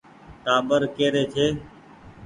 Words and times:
ٽآٻر 0.43 0.81
ڪي 0.95 1.07
ري 1.13 1.23
ڇي۔ 1.33 1.47